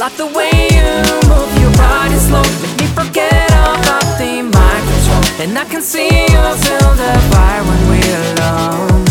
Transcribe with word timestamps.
like 0.00 0.16
the 0.16 0.24
way 0.24 0.50
you 0.72 0.88
move 1.28 1.52
your 1.60 1.72
body 1.76 2.16
slow. 2.16 2.42
Make 2.62 2.76
me 2.80 2.86
forget 2.96 3.50
about 3.50 4.06
the 4.16 4.40
mind 4.40 4.84
control 4.88 5.24
And 5.42 5.58
I 5.58 5.66
can 5.66 5.82
see 5.82 6.08
you 6.08 6.42
feel 6.64 6.90
the 7.02 7.12
fire 7.30 7.62
when 7.68 7.80
we're 7.90 8.22
alone. 8.32 9.04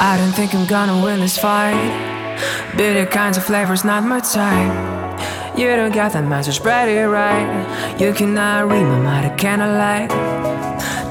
I 0.00 0.16
don't 0.18 0.32
think 0.32 0.52
I'm 0.52 0.66
gonna 0.66 1.00
win 1.00 1.20
this 1.20 1.38
fight. 1.38 1.78
Bitter 2.76 3.06
kinds 3.06 3.36
of 3.36 3.44
flavors, 3.44 3.84
not 3.84 4.02
my 4.02 4.18
type. 4.18 4.74
You 5.56 5.68
don't 5.76 5.94
got 5.94 6.12
that 6.14 6.24
message, 6.24 6.56
spread 6.56 6.88
it 6.88 7.06
right. 7.06 7.46
You 8.00 8.12
cannot 8.12 8.68
read 8.68 8.82
my 8.82 8.98
mind, 8.98 9.26
I 9.26 9.36
cannot 9.36 9.70
lie. 9.78 10.08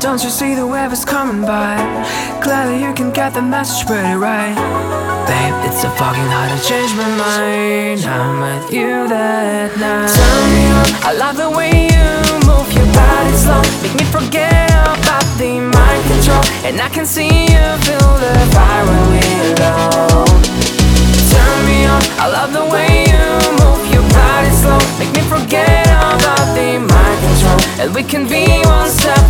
Don't 0.02 0.22
you 0.22 0.30
see 0.30 0.55
the 0.55 0.68
weather's 0.68 0.99
is 0.99 1.05
coming 1.05 1.44
by? 1.44 1.77
Clearly 2.41 2.81
you 2.81 2.91
can 2.94 3.12
get 3.12 3.36
the 3.36 3.41
message 3.41 3.86
pretty 3.86 4.16
right. 4.16 4.55
Babe, 5.30 5.54
it's 5.70 5.82
so 5.84 5.90
fucking 5.90 6.30
hard 6.34 6.49
to 6.49 6.59
change 6.68 6.91
my 6.98 7.08
mind. 7.13 8.02
I'm 8.02 8.41
with 8.41 8.73
you 8.73 9.08
that 9.08 9.70
night. 9.77 10.09
Turn 10.09 10.44
me 10.49 10.66
on, 10.73 10.88
I 11.05 11.12
love 11.13 11.38
the 11.38 11.52
way 11.54 11.70
you 11.94 12.08
move 12.49 12.66
your 12.73 12.90
body 12.98 13.34
slow. 13.38 13.62
Make 13.85 13.94
me 13.94 14.05
forget 14.09 14.73
about 14.73 15.27
the 15.38 15.62
mind 15.62 16.02
control. 16.09 16.41
And 16.66 16.82
I 16.82 16.90
can 16.90 17.05
see 17.05 17.30
you 17.30 17.66
feel 17.85 18.09
the 18.18 18.34
fire 18.58 18.90
when 18.90 19.04
we're 19.13 19.54
alone. 19.62 20.41
Turn 21.30 21.58
me 21.70 21.85
on, 21.85 22.02
I 22.18 22.26
love 22.26 22.58
the 22.58 22.66
way 22.66 23.05
you 23.05 23.26
move 23.62 23.85
your 23.94 24.05
body 24.18 24.52
slow. 24.58 24.82
Make 24.98 25.13
me 25.13 25.21
forget 25.30 25.85
about 25.94 26.58
the 26.58 26.82
mind 26.82 27.18
control. 27.21 27.60
And 27.85 27.94
we 27.94 28.02
can 28.02 28.26
be 28.26 28.49
one 28.66 28.90
step 28.90 29.21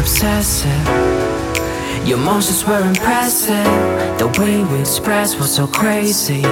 obsessive. 0.00 0.86
Your 2.06 2.18
motions 2.18 2.64
were 2.64 2.80
impressive. 2.80 3.70
The 4.18 4.28
way 4.38 4.64
we 4.64 4.80
expressed 4.80 5.38
was 5.38 5.54
so 5.54 5.66
crazy. 5.66 6.44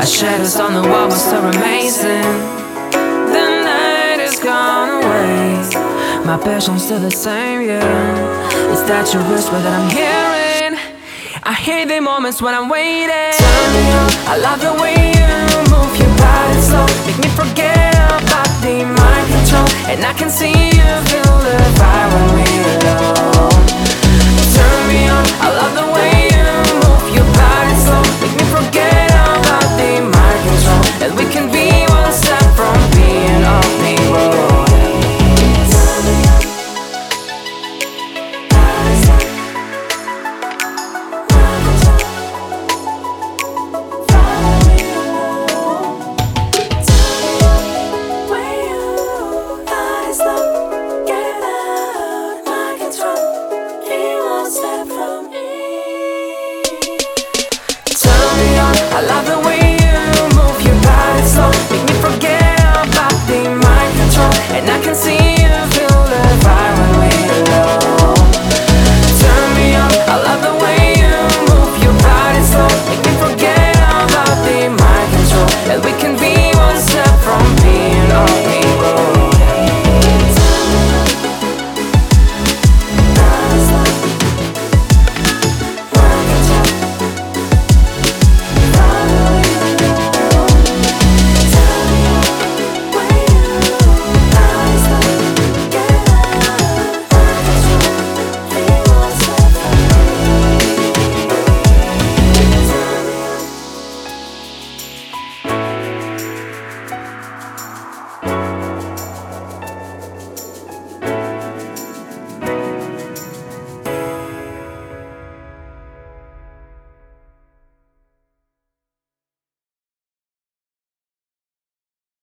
Our 0.00 0.06
shadows 0.06 0.56
on 0.56 0.74
the 0.74 0.86
wall 0.88 1.06
was 1.06 1.22
so 1.22 1.38
amazing. 1.40 2.30
The 3.34 3.46
night 3.64 4.20
is 4.20 4.38
gone 4.38 5.02
away. 5.02 6.24
My 6.26 6.38
passion's 6.44 6.84
still 6.84 7.00
the 7.00 7.10
same, 7.10 7.62
yeah. 7.62 8.72
It's 8.72 8.82
that 8.82 9.12
your 9.14 9.24
whisper 9.30 9.58
that 9.58 9.74
I'm 9.80 9.90
hearing? 9.90 10.78
I 11.42 11.54
hate 11.54 11.88
the 11.88 12.00
moments 12.00 12.42
when 12.42 12.54
I'm 12.54 12.68
waiting. 12.68 13.32
Turn 13.42 13.68
me 13.74 13.84
I 14.32 14.36
love 14.36 14.60
the 14.60 14.74
way 14.80 14.94
you 15.16 15.49